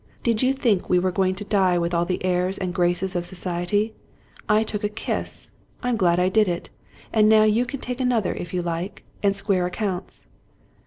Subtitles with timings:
[0.23, 3.23] Did you think we were going to die with all the airs and graces of
[3.27, 3.93] society?
[4.49, 5.51] I took a kiss;
[5.83, 6.71] I'm glad I did it;
[7.13, 10.25] and now you can take another if you like, and square ac counts."